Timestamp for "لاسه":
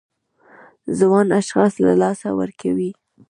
2.01-2.29